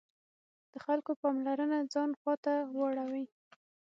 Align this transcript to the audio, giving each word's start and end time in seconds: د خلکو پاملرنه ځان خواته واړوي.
د 0.71 0.73
خلکو 0.85 1.11
پاملرنه 1.21 1.79
ځان 1.93 2.09
خواته 2.19 2.53
واړوي. 2.77 3.25